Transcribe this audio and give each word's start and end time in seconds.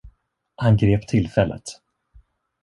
Han 0.55 0.77
grep 0.77 1.07
tillfället. 1.07 1.81